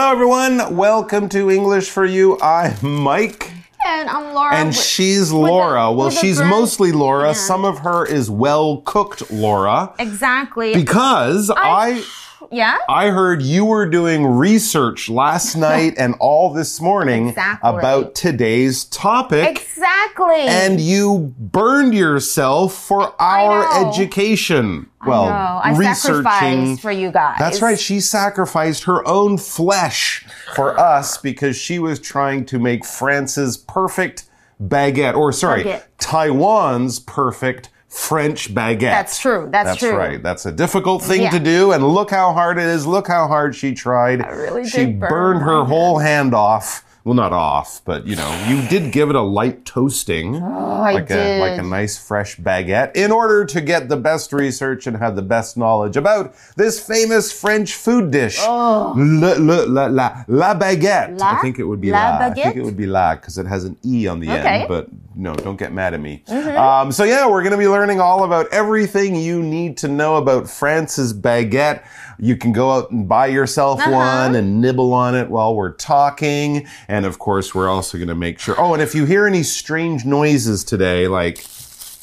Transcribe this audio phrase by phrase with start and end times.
[0.00, 0.76] Hello, everyone.
[0.76, 2.38] Welcome to English for You.
[2.40, 3.50] I'm Mike.
[3.84, 4.54] And I'm Laura.
[4.54, 5.90] And with- she's Laura.
[5.90, 7.30] well, she's mostly Laura.
[7.30, 7.32] Yeah.
[7.32, 9.92] Some of her is well cooked Laura.
[9.98, 10.72] Exactly.
[10.72, 12.04] Because I,
[12.50, 12.78] yeah?
[12.88, 17.70] I heard you were doing research last night and all this morning Exactly.
[17.70, 19.48] about today's topic.
[19.48, 20.40] Exactly.
[20.40, 24.88] and you burned yourself for our education.
[25.06, 26.22] Well, no, I researching.
[26.24, 27.36] sacrificed for you guys.
[27.38, 27.78] That's right.
[27.78, 34.24] She sacrificed her own flesh for us because she was trying to make France's perfect
[34.60, 35.82] baguette, or sorry, Baguette.
[35.98, 38.80] Taiwan's perfect French baguette.
[38.80, 39.48] That's true.
[39.50, 39.96] That's, That's true.
[39.96, 40.22] right.
[40.22, 41.30] That's a difficult thing Yeah.
[41.30, 41.72] to do.
[41.72, 42.86] And look how hard it is.
[42.86, 44.22] Look how hard she tried.
[44.22, 46.84] I really she did burn burned her whole hand off.
[47.08, 50.36] Well, not off, but you know, you did give it a light toasting.
[50.36, 54.86] Oh, like a like a nice fresh baguette in order to get the best research
[54.86, 58.38] and have the best knowledge about this famous French food dish.
[58.46, 58.92] Le,
[59.38, 61.12] le, la, la, la baguette.
[61.12, 61.16] Oh.
[61.16, 61.38] La?
[61.38, 62.26] I think it would be La la.
[62.26, 64.60] I think it would be la because it has an e on the Okay.
[64.60, 64.68] End.
[64.68, 66.22] But no, don't get mad at me.
[66.28, 70.16] Um, so yeah, we're going to be learning all about everything you need to know
[70.16, 71.84] about France's baguette.
[72.18, 73.90] You can go out and buy yourself Uh-huh.
[73.92, 76.66] one and nibble on it while we're talking.
[76.88, 78.56] And of course, we're also going to make sure.
[78.60, 81.38] Oh, and if you hear any strange noises today, like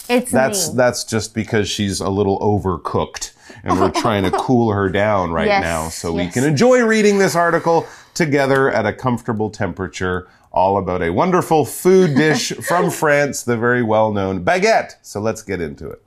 [0.10, 0.76] It's that's me.
[0.78, 3.32] that's just because she's a little overcooked
[3.64, 7.18] and we're trying to cool her down right Yes, now so we can enjoy reading
[7.18, 13.42] this article together at a comfortable temperature all about a wonderful food dish from France
[13.44, 16.02] the very well-known baguette so let's get into it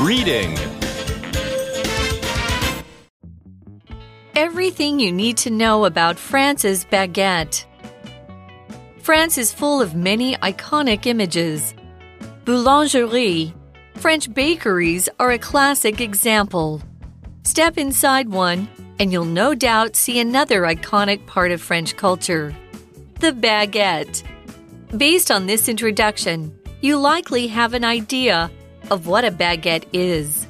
[0.00, 0.56] Reading.
[4.36, 7.64] Everything you need to know about France's baguette.
[9.02, 11.74] France is full of many iconic images.
[12.44, 13.52] Boulangerie,
[13.96, 16.80] French bakeries are a classic example.
[17.42, 18.68] Step inside one,
[19.00, 22.54] and you'll no doubt see another iconic part of French culture
[23.18, 24.22] the baguette.
[24.96, 28.48] Based on this introduction, you likely have an idea
[28.90, 30.46] of what a baguette is.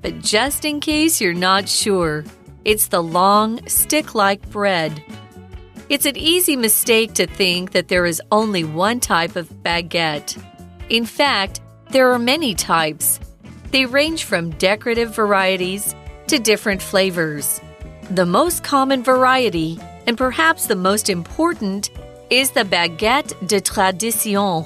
[0.00, 2.24] But just in case you're not sure,
[2.64, 5.02] it's the long, stick like bread.
[5.88, 10.42] It's an easy mistake to think that there is only one type of baguette.
[10.88, 11.60] In fact,
[11.90, 13.20] there are many types.
[13.70, 15.94] They range from decorative varieties
[16.28, 17.60] to different flavors.
[18.10, 21.90] The most common variety, and perhaps the most important,
[22.30, 24.64] is the baguette de tradition.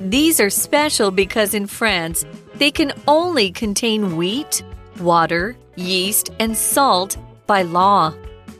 [0.00, 2.24] These are special because in France,
[2.58, 4.62] they can only contain wheat,
[5.00, 8.12] water, yeast, and salt by law.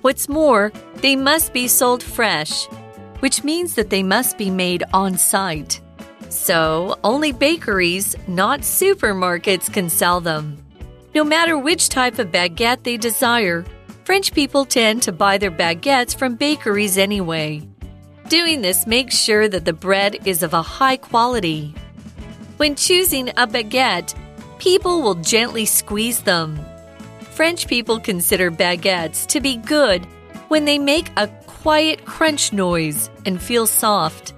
[0.02, 2.66] What's more, they must be sold fresh,
[3.20, 5.80] which means that they must be made on site.
[6.28, 10.56] So, only bakeries, not supermarkets, can sell them.
[11.14, 13.64] No matter which type of baguette they desire,
[14.04, 17.62] French people tend to buy their baguettes from bakeries anyway.
[18.28, 21.74] Doing this makes sure that the bread is of a high quality.
[22.58, 24.16] When choosing a baguette,
[24.58, 26.58] people will gently squeeze them.
[27.30, 30.04] French people consider baguettes to be good
[30.48, 34.32] when they make a quiet crunch noise and feel soft.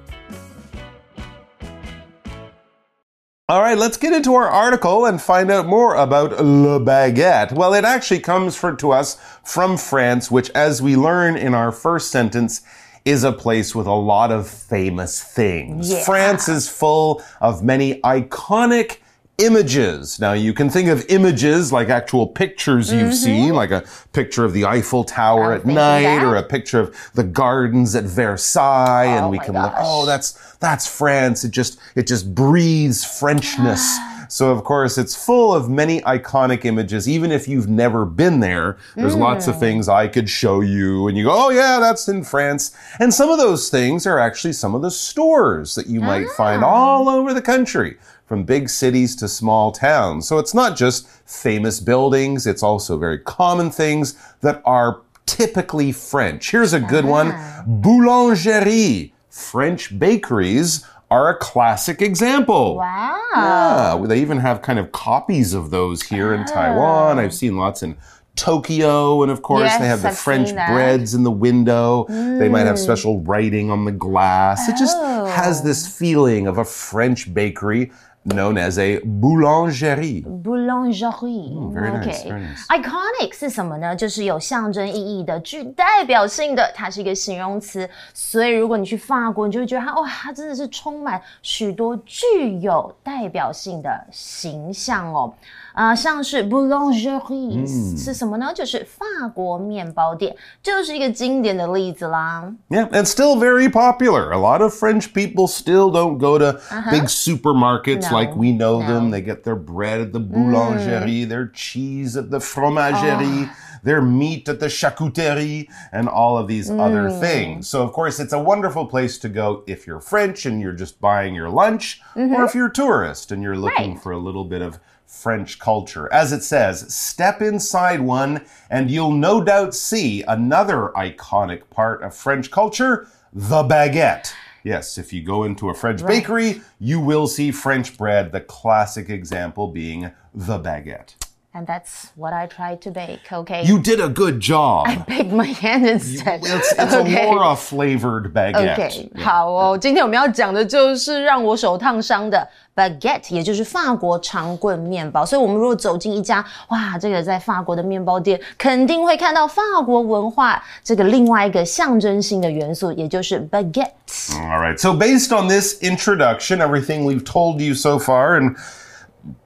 [3.49, 7.53] All right, let's get into our article and find out more about Le Baguette.
[7.53, 11.73] Well, it actually comes for, to us from France, which, as we learn in our
[11.73, 12.61] first sentence,
[13.05, 15.91] is a place with a lot of famous things.
[15.91, 16.05] Yeah.
[16.05, 18.99] France is full of many iconic
[19.39, 20.21] images.
[20.21, 24.53] Now, you can think of images like actual pictures you've seen, like a picture of
[24.53, 29.27] the Eiffel Tower I'm at night or a picture of the gardens at Versailles, and
[29.27, 31.45] Oh we my can look, oh, that's that's France.
[31.45, 33.97] It just it just breathes Frenchness.
[34.31, 37.09] So of course it's full of many iconic images.
[37.09, 39.51] Even if you've never been there, there's lots Hmm.
[39.51, 42.71] of things I could show you, and you go, oh yeah, that's in France.
[42.99, 46.63] And some of those things are actually some of the stores that you might find
[46.65, 46.69] Ah.
[46.69, 47.97] all over the country.
[48.27, 50.29] From big cities to small towns.
[50.29, 56.53] So it's not just famous buildings, it's also very common things that are typically French.
[56.53, 57.33] Here's a good one
[57.67, 59.13] Boulangerie.
[59.29, 62.77] French bakeries are a classic example.
[62.77, 63.99] Wow.
[64.01, 67.19] Yeah, they even have kind of copies of those here in Taiwan.
[67.19, 67.97] I've seen lots in
[68.37, 72.07] Tokyo, and of course they have the I've French breads in the window.
[72.09, 72.85] They might have mm.
[72.85, 74.69] special writing on the glass.
[74.69, 75.27] It just Oh.
[75.27, 75.91] has this oh.
[75.91, 77.91] feeling of a French bakery
[78.25, 80.23] known as a boulangerie.
[80.23, 82.67] Boulangerie，、very nice, OK very nice.
[82.69, 83.97] Iconic 是什么呢？
[83.97, 87.89] 就是有象征意义的、具代表性的，它是一个形容词。
[88.13, 95.33] 所以如果你去法国，你就会觉得它哇，它真的是充满许多具有代表性的形象哦。
[95.74, 97.68] 啊、像是 boulangerie、
[98.02, 98.54] 是什么呢？
[98.56, 102.50] 就是法国面包店，就是一个经典的例子啦。
[102.70, 104.32] Yeah, and still very popular.
[104.32, 106.60] A lot of French people still don't go to
[106.90, 109.10] big supermarkets No, like we know them.
[109.10, 109.18] no.
[109.18, 113.50] They get their bread at the boulangerie, their cheese at the fromagerie,
[113.83, 117.21] their meat at the charcuterie, and all of these other mm.
[117.21, 117.69] things.
[117.69, 121.01] So, of course, it's a wonderful place to go if you're French and you're just
[121.01, 122.45] buying your lunch, or mm-hmm.
[122.45, 124.03] if you're a tourist and you're looking Right.
[124.03, 126.13] for a little bit of French culture.
[126.13, 132.15] As it says, step inside one and you'll no doubt see another iconic part of
[132.15, 134.33] French culture the baguette.
[134.63, 139.09] Yes, if you go into a French bakery, you will see French bread, the classic
[139.09, 141.15] example being the baguette.
[141.58, 143.32] And that's what I tried to bake.
[143.32, 143.64] Okay.
[143.64, 144.88] You did a good job.
[145.08, 146.42] bake my hand instead.
[146.44, 147.30] It's, it's Okay.
[147.30, 148.74] a Laura flavored baguette.
[148.74, 155.26] OK，好哦，今天我们要讲的就是让我手烫伤的 baguette，也就是法国长棍面包。
[155.26, 163.92] 所以，我们如果走进一家哇，这个在法国的面包店，肯定会看到法国文化这个另外一个象征性的元素，也就是 baguette。
[164.34, 164.78] All right.
[164.78, 168.58] So, based on this introduction, everything we've told you so far, and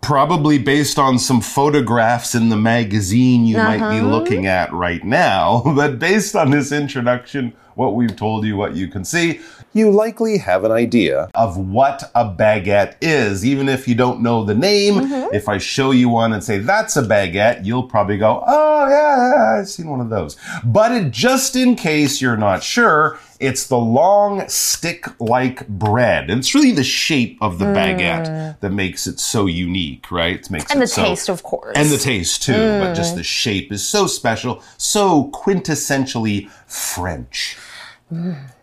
[0.00, 4.06] probably based on some photographs in the magazine you might be uh-huh.
[4.06, 8.88] looking at right now, but based on this introduction, what we've told you, what you
[8.88, 9.40] can see,
[9.74, 13.44] you likely have an idea of what a baguette is.
[13.44, 15.34] Even if you don't know the name, mm-hmm.
[15.34, 19.34] if I show you one and say, that's a baguette, you'll probably go, oh, yeah,
[19.34, 20.36] yeah, I've seen one of those.
[20.64, 26.30] But it, just in case you're not sure, it's the long stick like bread.
[26.30, 28.60] And it's really the shape of the baguette mm.
[28.60, 30.38] that makes it so unique, right?
[30.38, 31.76] It makes And it the so- taste, of course.
[31.76, 33.18] and the taste too, but just mm.
[33.18, 37.58] the shape is so special, so quintessentially French.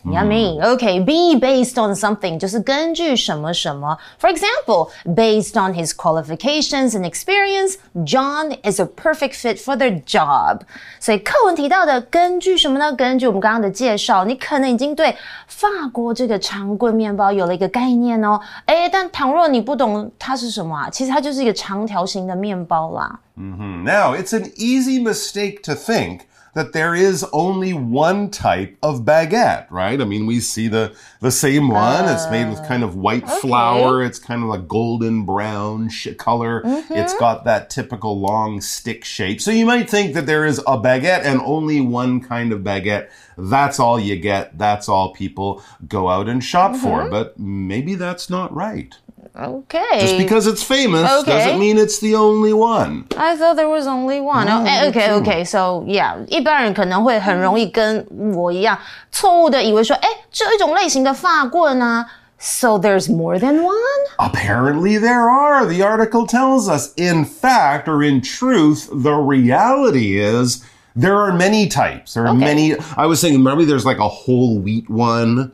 [0.02, 0.58] Yummy.
[0.60, 3.96] Okay, be based on something 就是根据什么什么。
[4.20, 10.62] For example, based on his qualifications and experience, John is a perfect fit for the job.
[10.98, 12.92] 所以课文提到的根据什么呢？
[12.96, 15.14] 根据我们刚刚的介绍，你可能已经对
[15.46, 18.40] 法国这个长棍面包有了一个概念哦。
[18.64, 23.20] 诶，但倘若你不懂它是什么啊，其实它就是一个长条形的面包啦。
[23.36, 26.22] Now, it's an easy mistake to think
[26.53, 30.01] that there is only one type of baguette, right?
[30.01, 32.09] I mean, we see the the same one.
[32.09, 34.03] it's made with kind of white ah, flour.
[34.03, 36.61] It's kind of a golden brown sh- color.
[36.63, 36.93] Mm-hmm.
[36.93, 39.41] It's got that typical long stick shape.
[39.41, 43.09] So you might think that there is a baguette and only one kind of baguette.
[43.37, 44.57] That's all you get.
[44.57, 47.01] That's all people go out and shop for.
[47.01, 47.11] Mm-hmm.
[47.11, 48.95] But maybe that's not right.
[49.38, 50.00] Okay.
[50.00, 51.30] Just because it's famous Okay.
[51.30, 53.04] doesn't mean it's the only one.
[53.18, 54.48] I thought there was only one.
[54.48, 55.44] Oh, eh, okay, okay.
[55.44, 58.78] So yeah，一般人可能会很容易跟我一样
[59.12, 62.06] 错误的以为说，哎，这一种类型的发棍啊。
[62.38, 63.74] So there's more than one?
[64.18, 65.64] Apparently, there are.
[65.66, 66.92] The article tells us.
[66.96, 70.62] In fact, or in truth, the reality is
[70.94, 72.12] there are many types.
[72.12, 72.76] There are many.
[72.96, 75.50] I was saying, maybe there's like a whole wheat one,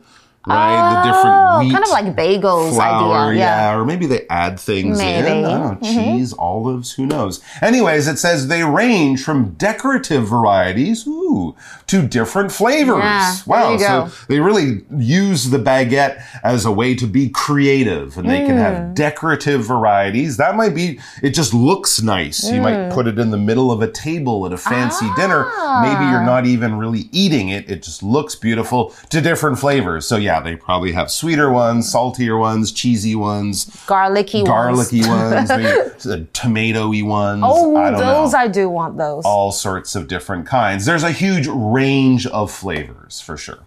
[0.48, 1.02] right?
[1.04, 1.72] the Oh, different wheat.
[1.72, 3.40] kind of like bagels flour, idea.
[3.40, 3.72] yeah.
[3.72, 3.78] Yeah.
[3.78, 5.28] or maybe they add things Maybe.
[5.28, 5.38] Mm-hmm.
[5.38, 5.44] in.
[5.44, 7.40] I don't know, cheese, olives, who knows?
[7.62, 11.54] Anyways, it says they range from decorative varieties, ooh,
[11.88, 12.98] to different flavors.
[13.02, 18.16] Yeah, wow, you so they really use the baguette as a way to be creative,
[18.18, 18.58] and they can Mm.
[18.58, 20.36] have decorative varieties.
[20.36, 20.98] That might be.
[21.22, 22.44] It just looks nice.
[22.50, 22.62] You Mm.
[22.62, 25.44] might put it in the middle of a table at a fancy dinner.
[25.82, 26.10] Maybe Ah.
[26.12, 27.68] you're not even really eating it.
[27.70, 30.06] It just looks beautiful to different flavors.
[30.06, 34.48] So yeah, they probably have sweeter ones, saltier ones, cheesy ones, Garlicky ones.
[34.48, 37.42] garlicky ones, maybe uh, tomatoey ones.
[37.44, 38.38] Oh, I don't those know.
[38.38, 39.24] I do want those.
[39.24, 40.86] All sorts of different kinds.
[40.86, 43.58] There's a huge range of flavors for sure.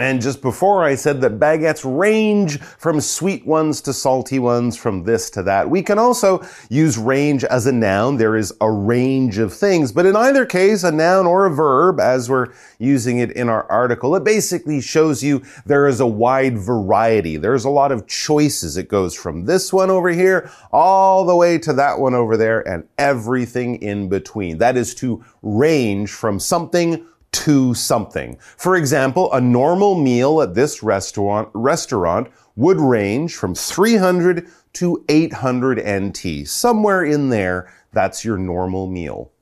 [0.00, 5.04] And just before I said that baguettes range from sweet ones to salty ones, from
[5.04, 5.68] this to that.
[5.68, 8.16] We can also use range as a noun.
[8.16, 12.00] There is a range of things, but in either case, a noun or a verb,
[12.00, 16.56] as we're using it in our article, it basically shows you there is a wide
[16.56, 17.36] variety.
[17.36, 18.78] There's a lot of choices.
[18.78, 22.66] It goes from this one over here all the way to that one over there
[22.66, 24.56] and everything in between.
[24.56, 28.36] That is to range from something to something.
[28.56, 35.78] For example, a normal meal at this restaurant restaurant would range from 300 to 800
[35.78, 36.46] NT.
[36.46, 39.32] Somewhere in there, that's your normal meal.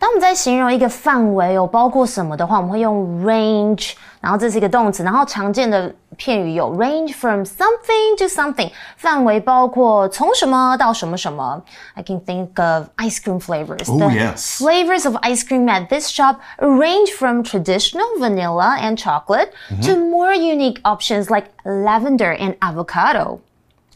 [0.00, 11.62] 当我们在形容一个范围有包括什么的话，我们会用 range，然后这是一个动词，然后常见的片语有 range from something to something，范围包括从什么到什么什么。
[11.94, 13.90] I can think of ice cream flavors.
[13.90, 14.58] Oh, The yes.
[14.58, 19.48] Flavors of ice cream at this shop range from traditional vanilla and chocolate
[19.82, 23.40] to more unique options like lavender and avocado.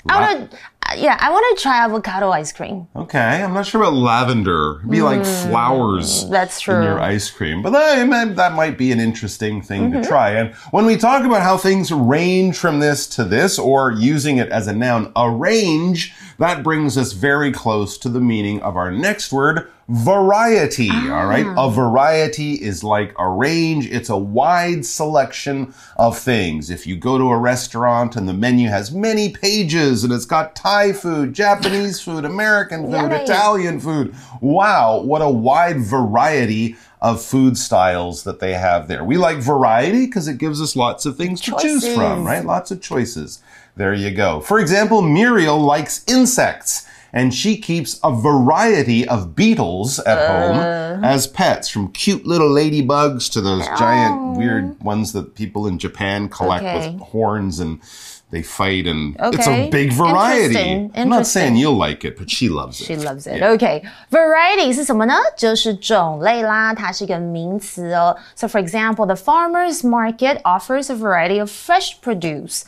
[0.09, 0.49] I would
[0.96, 2.88] yeah, I want to try avocado ice cream.
[2.96, 4.78] Okay, I'm not sure about lavender.
[4.80, 7.62] It'd be like flowers Hmm, That's in your ice cream.
[7.64, 10.04] But that, might- that might be an interesting thing Mm-hmm.
[10.04, 10.30] to try.
[10.32, 14.50] And when we talk about how things range from this to this, or using it
[14.50, 19.32] as a noun, arrange, that brings us very close to the meaning of our next
[19.32, 20.90] word, variety.
[20.90, 21.46] All right.
[21.46, 21.68] Ah.
[21.68, 23.88] A variety is like a range.
[23.88, 26.70] It's a wide selection of things.
[26.70, 30.56] If you go to a restaurant and the menu has many pages and it's got
[30.56, 33.16] Thai food, Japanese food, American food, Yummy.
[33.16, 34.16] Italian food.
[34.42, 35.02] Wow.
[35.02, 39.04] What a wide variety of food styles that they have there.
[39.04, 42.44] We like variety because it gives us lots of things to choose from, right?
[42.44, 43.44] Lots of choices.
[43.77, 44.41] There you go.
[44.41, 50.29] For example, Muriel likes insects and she keeps a variety of beetles at Uh.
[50.29, 55.79] home as pets, from cute little ladybugs to those giant weird ones that people in
[55.79, 56.91] Japan collect Okay.
[56.93, 57.79] with horns and
[58.31, 59.69] they fight and it's a Okay.
[59.71, 60.55] big variety.
[60.55, 60.91] Interesting.
[60.95, 61.57] I'm not saying Interesting.
[61.57, 62.85] you'll like it, but she loves it.
[62.87, 63.43] She loves it.
[63.43, 63.83] Okay.
[64.13, 65.15] Variety 是什么呢？
[65.37, 68.17] 就是种类啦，它是一个名词哦。
[68.37, 72.63] So for example, the farmers market offers a variety of fresh produce,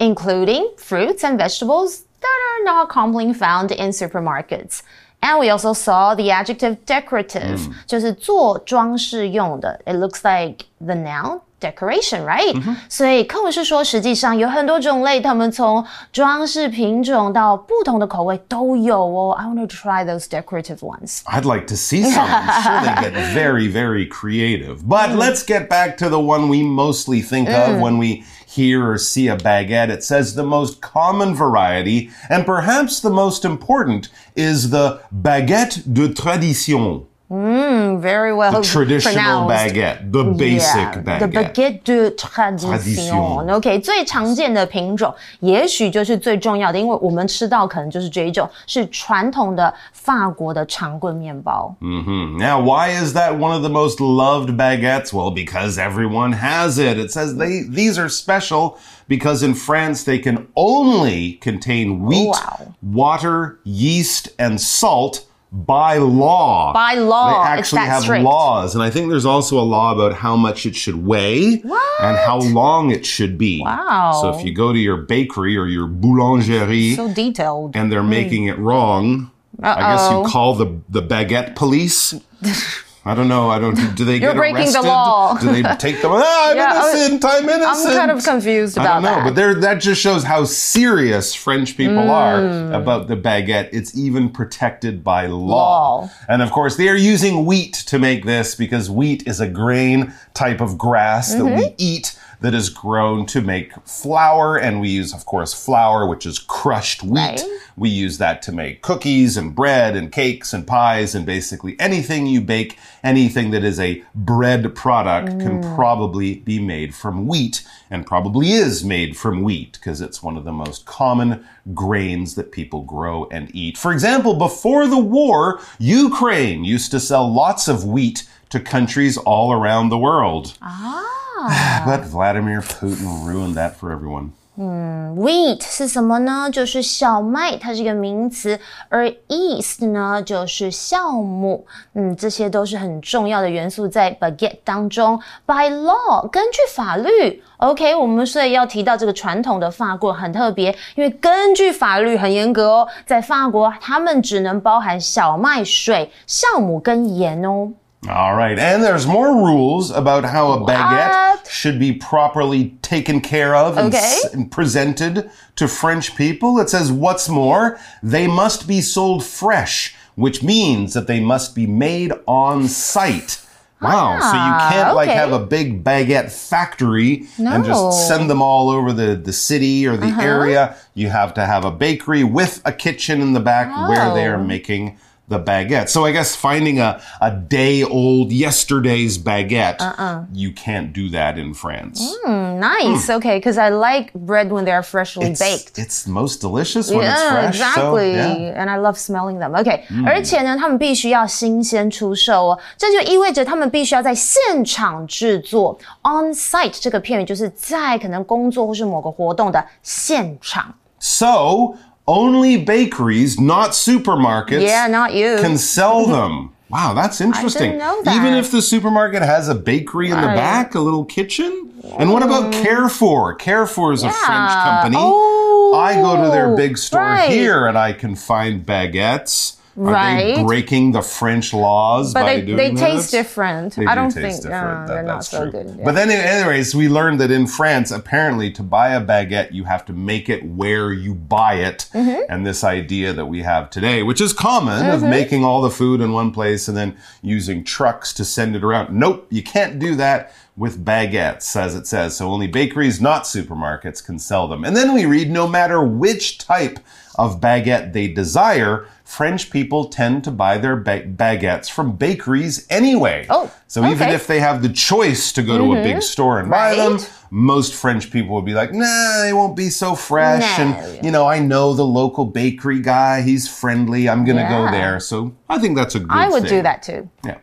[0.00, 4.82] including fruits and vegetables that are not commonly found in supermarkets.
[5.22, 9.80] And we also saw the adjective decorative, 就是做装饰用的。
[9.86, 12.54] It looks like the noun decoration, right?
[12.88, 19.32] 所以课文是说，实际上有很多种类，它们从装饰品种到不同的口味都有哦。
[19.32, 21.22] I want to try those decorative ones.
[21.24, 22.28] I'd like to see some.
[22.28, 24.86] I'm sure they get very, very creative.
[24.86, 28.97] But let's get back to the one we mostly think of when we hear or
[28.97, 29.89] see a baguette.
[29.89, 36.13] It says the most common variety, and perhaps the most important, is the baguette de
[36.13, 37.07] tradition.
[37.30, 39.74] Very well The traditional pronounced.
[39.74, 41.18] baguette, the basic Yeah, baguette.
[41.18, 42.70] The baguette de tradition.
[42.70, 43.50] Tradition.
[43.50, 51.74] OK，最常见的品种，也许就是最重要的，因为我们吃到可能就是这一种，是传统的法国的长棍面包。
[51.80, 52.38] Hmm.
[52.38, 55.12] Now, why is that one of the most loved baguettes?
[55.12, 56.96] Well, because everyone has it.
[56.96, 58.76] It says they these are special
[59.08, 62.72] because in France they can only contain wheat, Wow.
[62.80, 66.71] water, yeast, and salt by law.
[66.73, 68.23] By law, They actually have strict.
[68.23, 71.61] laws, and I think there's also a law about how much it should weigh
[71.99, 73.61] and how long it should be.
[73.61, 74.17] Wow.
[74.21, 77.75] So if you go to your bakery or your boulangerie So detailed.
[77.75, 78.09] and they're mm.
[78.09, 79.31] making it wrong,
[79.61, 82.15] I guess you call the the baguette police.
[83.03, 83.49] I don't know.
[83.49, 83.73] I don't.
[83.95, 84.87] Do they You're get breaking the arrested?
[84.87, 85.35] law.
[85.39, 86.11] Do they take them?
[86.13, 87.25] Ah, I'm Yeah, innocent.
[87.25, 87.87] I'm innocent.
[87.93, 89.23] I'm kind of confused about I don't know, that.
[89.23, 92.09] but there that just shows how serious French people Mm.
[92.11, 93.69] are about the baguette.
[93.73, 96.01] It's even protected by law.
[96.01, 96.09] Law.
[96.29, 100.13] And of course, they are using wheat to make this because wheat is a grain
[100.35, 101.73] type of grass that we Mm-hmm.
[101.79, 104.57] eat that is grown to make flour.
[104.57, 107.19] And we use, of course, flour, which is crushed wheat.
[107.19, 107.43] Right.
[107.77, 112.27] We use that to make cookies and bread and cakes and pies and basically anything
[112.27, 118.05] you bake, anything that is a bread product can probably be made from wheat and
[118.05, 122.83] probably is made from wheat because it's one of the most common grains that people
[122.83, 123.77] grow and eat.
[123.77, 129.53] For example, before the war, Ukraine used to sell lots of wheat to countries all
[129.53, 130.57] around the world.
[130.61, 131.83] Ah.
[131.85, 134.33] but Vladimir Putin ruined that for everyone.
[134.63, 136.47] 嗯 Wheat 是什么呢？
[136.53, 141.65] 就是小麦，它是一个名词，而 yeast 呢就是酵母。
[141.95, 145.19] 嗯，这些都是很重要的元素在 baguette 当中。
[145.47, 157.71] By law，根据法律，OK，我们所以要提到这个传统的法国很特别，因为根据法律很严格哦，在法国他们只能包含小麦、水、酵母跟盐哦。
[158.09, 161.47] All right, and there's more rules about how a baguette What?
[161.47, 164.17] should be properly taken care of and, Okay.
[164.33, 166.59] and presented to French people.
[166.59, 171.67] It says, what's more, they must be sold fresh, which means that they must be
[171.67, 173.39] made on site.
[173.79, 178.41] Wow, so you ah, can't like have a big baguette factory and just send them
[178.41, 180.21] all over the, the city or the uh-huh.
[180.21, 180.75] area.
[180.93, 184.35] You have to have a bakery with a kitchen in the back where they are
[184.39, 184.43] Oh.
[184.43, 184.97] making
[185.30, 185.88] the baguette.
[185.88, 190.26] So I guess finding a, a day old yesterday's baguette, Uh-uh.
[190.32, 192.14] you can't do that in France.
[192.24, 195.78] Nice, okay, because I like bread when they are freshly It's, baked.
[195.80, 197.58] it's most delicious when it's Yeah, fresh.
[197.58, 198.12] so, exactly.
[198.12, 198.62] yeah.
[198.62, 199.52] And I love smelling them.
[199.56, 205.76] OK，、而且呢，他们必须要新鲜出售哦，这就意味着他们必须要在现场制作。
[206.02, 210.72] On site 这个片语就是在可能工作或是某个活动的现场。
[211.00, 211.74] So
[212.11, 215.37] only bakeries, not supermarkets, Yeah, not you.
[215.39, 216.53] can sell them.
[216.69, 217.77] Wow, that's interesting.
[217.77, 218.15] know that.
[218.15, 220.35] Even if the supermarket has a bakery in the Right.
[220.35, 221.69] back, a little kitchen.
[221.99, 222.63] And what about mm.
[222.63, 223.35] Carrefour?
[223.35, 224.95] Carrefour is a French company.
[224.97, 227.29] Oh, I go to their oh, big store right.
[227.29, 229.57] here and I can find baguettes.
[229.89, 230.45] Right.
[230.45, 232.79] breaking the French laws But by they, doing they this?
[232.79, 233.75] taste different.
[233.75, 234.81] They I do don't taste think different.
[234.81, 235.51] no, That- they're not so true.
[235.51, 235.75] good.
[235.77, 235.85] yeah.
[235.85, 239.85] But then, anyways, we learned that in France, apparently, to buy a baguette, you have
[239.85, 241.87] to make it where you buy it.
[241.93, 242.21] Mm-hmm.
[242.29, 245.09] And this idea that we have today, which is common, of Mm-hmm.
[245.09, 248.93] making all the food in one place and then using trucks to send it around.
[248.93, 252.15] Nope, you can't do that with baguettes, as it says.
[252.17, 254.63] So only bakeries, not supermarkets, can sell them.
[254.63, 256.79] And then we read no matter which type
[257.15, 263.25] of baguette they desire, French people tend to buy their ba- baguettes from bakeries anyway.
[263.29, 265.83] Oh, so even if they have the choice to go to a mm-hmm.
[265.83, 266.97] big store and buy them,
[267.29, 270.57] most French people would be like, nah, they won't be so fresh.
[270.57, 270.63] No.
[270.63, 273.21] And, you know, I know the local bakery guy.
[273.21, 274.07] He's friendly.
[274.07, 275.01] I'm going to go there.
[275.01, 276.49] So I think that's a good I would thing.
[276.49, 277.09] do that too.
[277.25, 277.39] Yeah.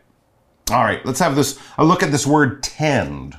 [0.71, 3.37] All right, let's have this a look at this word tend.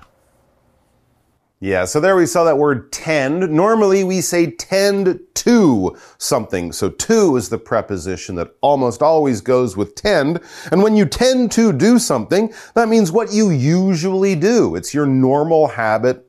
[1.63, 3.51] Yeah, so there we saw that word tend.
[3.51, 6.73] Normally we say tend to something.
[6.73, 10.41] So to is the preposition that almost always goes with tend.
[10.73, 14.75] And when you tend to do something, that means what you usually do.
[14.75, 16.27] It's your normal habit.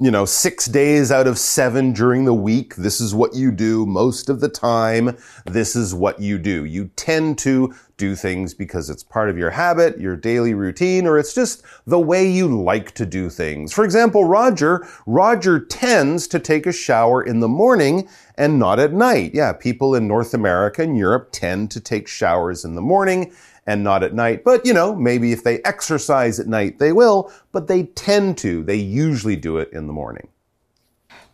[0.00, 3.84] You know, six days out of seven during the week, this is what you do
[3.84, 5.16] most of the time.
[5.44, 6.64] This is what you do.
[6.64, 11.18] You tend to do things because it's part of your habit, your daily routine, or
[11.18, 13.72] it's just the way you like to do things.
[13.72, 18.92] For example, Roger, Roger tends to take a shower in the morning and not at
[18.92, 19.32] night.
[19.34, 23.32] Yeah, people in North America and Europe tend to take showers in the morning
[23.67, 24.43] and not at night.
[24.43, 28.63] But, you know, maybe if they exercise at night, they will, but they tend to.
[28.63, 30.27] They usually do it in the morning.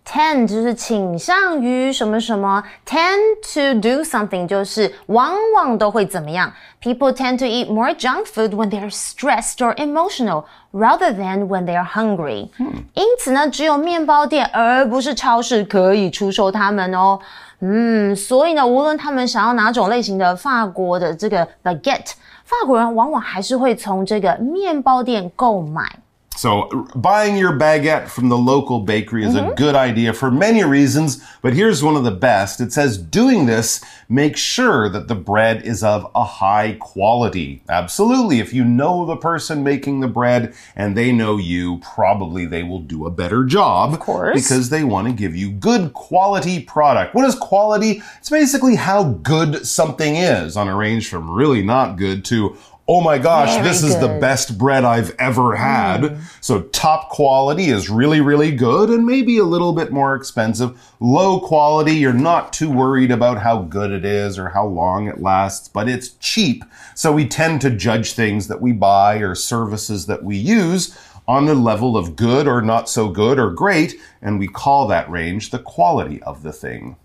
[0.06, 3.20] Tend 就是倾向于什么什么，tend
[3.54, 6.52] to do something 就是往往都会怎么样。
[6.82, 11.66] People tend to eat more junk food when they are stressed or emotional rather than when
[11.66, 12.50] they are hungry。
[12.96, 17.20] 因此呢，只有面包店而不是超市可以出售它们哦。
[17.67, 22.13] 嗯，所以呢，无论他们想要哪种类型的法国的这个 baguette，
[22.45, 25.99] 法国人往往还是会从这个面包店购买。
[26.37, 29.55] So, buying your baguette from the local bakery is a mm-hmm.
[29.55, 32.61] good idea for many reasons, but here's one of the best.
[32.61, 37.63] It says doing this makes sure that the bread is of a high quality.
[37.69, 38.41] Absolutely.
[38.41, 42.81] If you know the person making the bread and they know you, probably they will
[42.81, 43.93] do a better job.
[43.93, 44.43] Of course.
[44.43, 47.15] Because they want to give you good quality product.
[47.15, 48.03] What is quality?
[48.19, 53.01] It's basically how good something is on a range from really not good to Oh
[53.01, 56.05] my gosh, Very this is the best bread I've ever had.
[56.05, 56.21] Hmm.
[56.43, 60.79] So top quality is really, really good and maybe a little bit more expensive.
[61.01, 65.23] Low quality, you're not too worried about how good it is or how long it
[65.23, 66.63] lasts, but it's cheap.
[66.95, 71.47] So we tend to judge things that we buy or services that we use on
[71.47, 75.51] the level of good or not so good or great, and we call that range
[75.51, 76.97] the quality of the thing.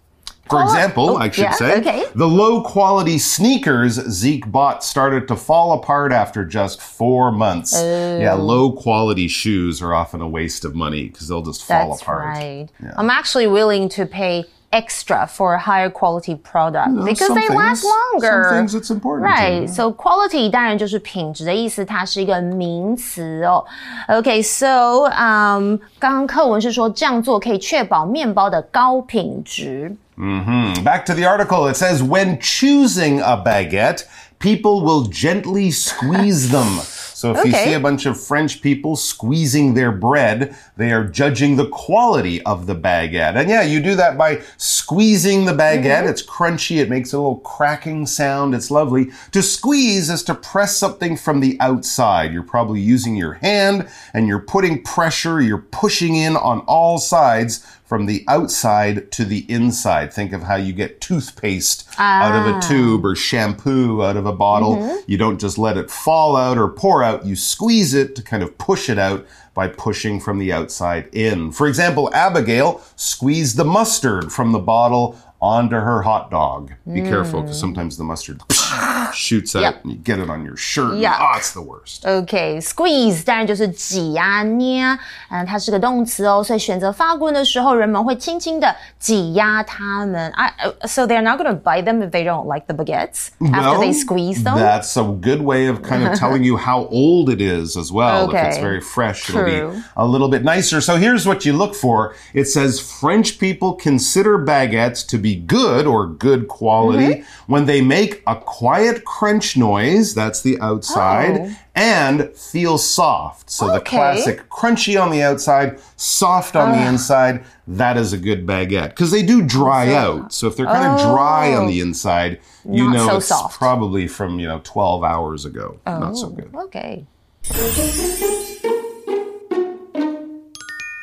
[0.51, 2.05] For example, oh, I should yeah, say, okay.
[2.15, 7.73] the low quality sneakers Zeke bought started to fall apart after just four months.
[7.73, 8.43] Yeah, Oh.
[8.45, 12.25] low quality shoes are often a waste of money because they'll just fall That's apart.
[12.27, 12.69] right.
[12.99, 17.81] I'm actually willing to pay extra for a higher quality product because some they last
[17.83, 18.45] things- longer.
[18.51, 19.33] some things it's important to.
[19.33, 19.71] Right.
[19.71, 23.65] So quality 当然就是品质的意思，它是一个名词哦。
[24.09, 29.97] Okay, so um, 刚刚课文是说这样做可以确保面包的高品质。
[30.20, 30.74] Hmm.
[30.84, 34.04] Back to the article, it says when choosing a baguette,
[34.40, 36.80] people will gently squeeze them.
[37.20, 41.58] So if you see a bunch of French people squeezing their bread, they are judging
[41.58, 43.36] the quality of the baguette.
[43.36, 46.08] And yeah, you do that by squeezing the baguette.
[46.08, 46.78] It's crunchy.
[46.78, 48.56] It makes a little cracking sound.
[48.56, 49.12] It's lovely.
[49.32, 52.32] To squeeze is to press something from the outside.
[52.32, 55.42] You're probably using your hand and you're putting pressure.
[55.42, 60.14] You're pushing in on all sides from the outside to the inside.
[60.14, 62.60] Think of how you get toothpaste out of a ah.
[62.60, 64.76] tube or shampoo out of a bottle.
[64.76, 65.12] Mm-hmm.
[65.12, 67.26] You don't just let it fall out or pour out.
[67.26, 69.26] You squeeze it to kind of push it out
[69.56, 71.52] by pushing from the outside in.
[71.52, 76.72] For example, Abigail squeezed the mustard from the bottle onto her hot dog.
[76.86, 77.62] Be careful because mm.
[77.62, 78.40] sometimes the mustard
[79.13, 79.85] shoots out Yep.
[79.85, 80.95] and you get it on your shirt.
[80.95, 81.17] Yuck.
[81.19, 82.05] Ah, it's the worst.
[82.07, 84.99] OK, squeeze 当然就是挤啊、捏啊，
[85.31, 90.31] 嗯，它是个动词哦，所以选择法棍的时候，人们会轻轻的挤压它们。
[90.33, 90.53] I,
[90.87, 93.91] so they're not going to buy them if they don't like the baguettes after they
[93.91, 94.57] Well, squeeze them.
[94.57, 98.29] That's a good way of kind of telling you how old it is as well.
[98.31, 98.61] If it's Okay.
[98.61, 99.73] very fresh, it'll True.
[99.73, 100.81] be a little bit nicer.
[100.81, 102.15] So here's what you look for.
[102.35, 107.23] It says French people consider baguettes to be good or good quality Mm-hmm.
[107.53, 111.56] when they make a quiet crunch noise, that's the outside, Oh.
[111.76, 113.50] and feel soft.
[113.50, 116.90] So the classic crunchy on the outside, soft on the ah.
[116.90, 118.90] inside, that is a good baguette.
[118.90, 120.34] Because they do dry out.
[120.34, 121.86] So if they're kind of dry on the oh.
[121.86, 123.58] inside, you Not know so it's soft.
[123.58, 125.80] probably from, you know, 12 hours ago.
[125.86, 126.54] Not so oh, good.
[126.54, 127.06] OK。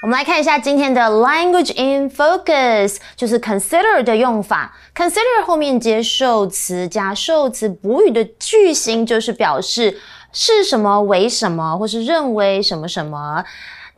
[0.03, 4.77] 我们来看一下今天的 language in focus，就是 consider 的用法。
[4.95, 9.99] consider 后面接受词加受词补语的句型，就是表示
[10.33, 13.43] 是什么为什么，或是认为什么什么。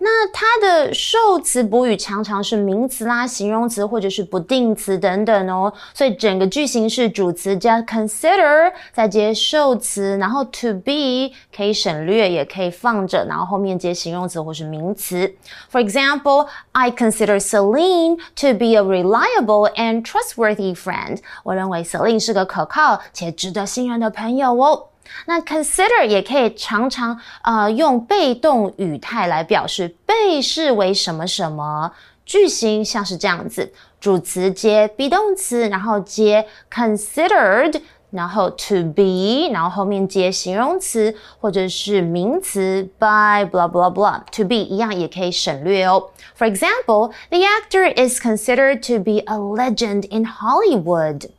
[0.00, 15.34] 那它的受词补语常常是名词啦、形容词或者是不定词等等哦，所以整个句型是主词加 consider，再接受词，然后 to be 可以省略，也可以放着，然后后面接形容词或是名词。
[15.72, 21.18] For example, I consider Celine to be a reliable and trustworthy friend.
[21.42, 24.84] 我认为 Celine 是个可靠且值得信任的朋友哦。
[25.25, 31.91] 那 consider 也可以常常呃用被动语态来表示被视为什么什么。
[32.25, 37.81] 句型像是这样子，主词接 be 动词，然后接 considered，
[38.11, 46.11] 然后 to be，然后后面接形容词或者是名词 by blah blah blah。to be 一样也可以省略哦。
[46.37, 51.29] For example, the actor is considered to be a legend in Hollywood.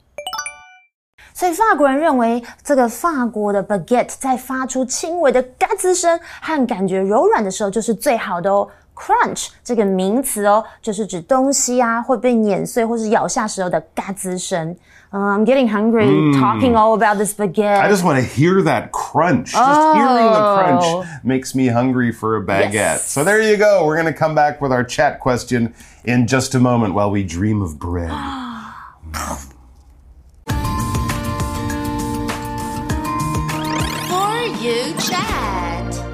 [1.38, 8.68] 所以法国人认为，这个法国的 baguette 在发出轻微的嘎吱声和感觉柔软的时候，就是最好的哦。
[8.97, 14.77] Crunch 这个名词哦，就是指东西啊会被碾碎或是咬下时候的嘎吱声。
[15.11, 16.07] Um, I'm getting hungry
[16.38, 17.81] talking all about this baguette.
[17.81, 19.51] I just want to hear that crunch.
[19.51, 20.57] Just hearing the Oh.
[20.57, 22.73] crunch makes me hungry for a baguette.
[22.73, 23.11] Yes.
[23.11, 23.85] So there you go.
[23.85, 27.25] We're going to come back with our chat question in just a moment while we
[27.25, 28.12] dream of bread.
[34.60, 36.06] You chat.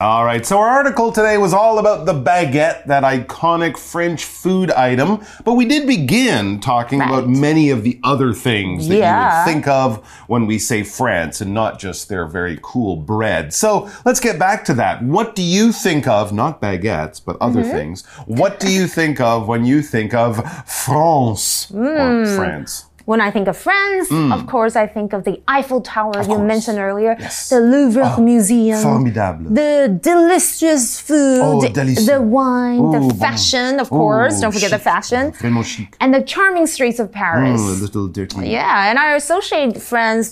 [0.00, 4.70] All right, so our article today was all about the baguette, that iconic French food
[4.70, 5.24] item.
[5.44, 9.66] But we did begin talking about many of the other things that you would think
[9.66, 13.52] of when we say France and not just their very cool bread.
[13.52, 15.02] So let's get back to that.
[15.02, 17.70] What do you think of, not baguettes, but other Mm-hmm.
[17.72, 18.06] things?
[18.26, 20.36] What do you think of when you think of
[20.70, 22.36] France or Mm.
[22.36, 22.84] France?
[23.10, 26.52] When I think of France, of course, I think of the Eiffel Tower you course.
[26.52, 27.48] mentioned earlier, Yes.
[27.48, 29.48] the Louvre Museum, Formidable.
[29.60, 33.16] the delicious food, Oh, the wine, Oh, the bon.
[33.26, 34.34] fashion, of course.
[34.36, 35.32] Oh, Don't forget the fashion.
[35.62, 35.96] Chic.
[36.02, 37.60] And the charming streets of Paris.
[37.64, 38.46] Oh, a little dirty.
[38.58, 40.26] Yeah, and I associate France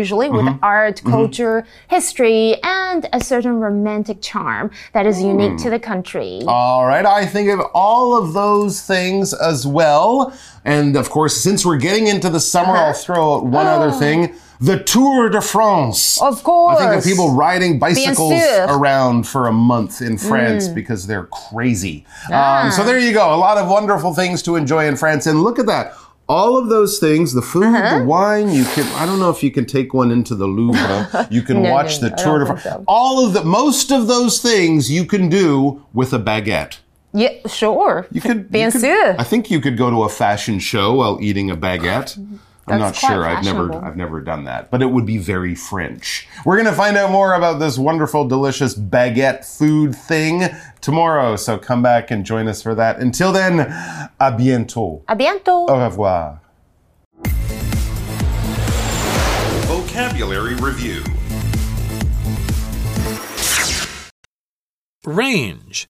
[0.00, 0.64] usually with Mm-hmm.
[0.78, 1.56] art, culture,
[1.96, 5.62] history, and a certain romantic charm that is unique Mm.
[5.64, 6.32] to the country.
[6.48, 10.32] All right, I think of all of those things as well.
[10.64, 12.84] And of course, since we're getting into the summer, Uh-huh.
[12.86, 14.34] I'll throw out one other thing.
[14.60, 16.18] The Tour de France.
[16.22, 16.28] Oh.
[16.28, 16.78] Of course.
[16.78, 20.74] I think of people riding bicycles around for a month in France Mm.
[20.76, 22.06] because they're crazy.
[22.30, 22.66] Ah.
[22.66, 23.34] Um, so there you go.
[23.34, 25.26] A lot of wonderful things to enjoy in France.
[25.26, 25.94] And look at that.
[26.28, 27.98] All of those things, the food, Uh-huh.
[27.98, 31.26] the wine, you can, I don't know if you can take one into the Louvre.
[31.28, 32.62] You can No, watch no, the Tour de France.
[32.62, 32.84] so.
[32.86, 36.76] All of the, most of those things you can do with a baguette.
[37.14, 38.06] Yeah, sure.
[38.10, 39.16] You could, Bien you could- sûr.
[39.18, 42.16] I think you could go to a fashion show while eating a baguette.
[42.68, 43.24] I'm not That's quite sure.
[43.26, 43.74] I've never.
[43.84, 46.28] I've never done that, but it would be very French.
[46.46, 50.44] We're going to find out more about this wonderful, delicious baguette food thing
[50.80, 51.34] tomorrow.
[51.34, 53.00] So come back and join us for that.
[53.00, 53.58] Until then,
[54.20, 55.02] à bientôt.
[55.08, 55.68] A bientôt.
[55.68, 56.38] Au revoir.
[59.66, 61.02] Vocabulary Review
[65.04, 65.86] Range.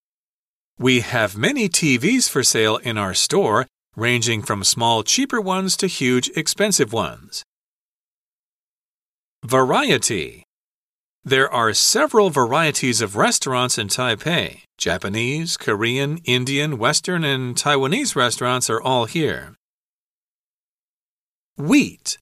[0.83, 5.87] We have many TVs for sale in our store, ranging from small, cheaper ones to
[5.87, 7.45] huge, expensive ones.
[9.45, 10.43] Variety.
[11.23, 14.63] There are several varieties of restaurants in Taipei.
[14.77, 19.55] Japanese, Korean, Indian, Western, and Taiwanese restaurants are all here.
[21.57, 22.19] Wheat.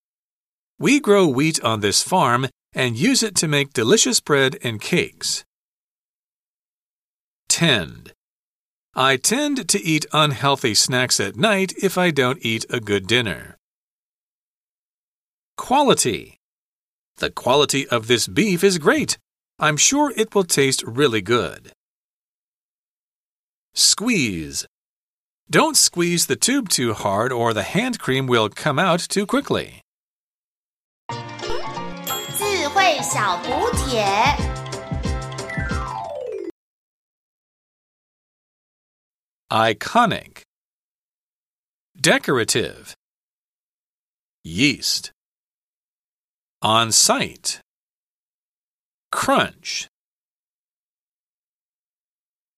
[0.79, 5.45] We grow wheat on this farm and use it to make delicious bread and cakes.
[7.49, 8.13] Tend.
[8.96, 13.58] I tend to eat unhealthy snacks at night if I don't eat a good dinner.
[15.58, 16.38] Quality.
[17.18, 19.18] The quality of this beef is great.
[19.60, 21.72] I'm sure it will taste really good.
[23.74, 24.66] Squeeze.
[25.50, 29.82] Don't squeeze the tube too hard or the hand cream will come out too quickly.
[32.38, 34.59] 智慧小补帖。
[39.53, 40.43] Iconic.
[42.01, 42.95] Decorative.
[44.45, 45.11] Yeast.
[46.63, 47.61] On site.
[49.11, 49.89] Crunch.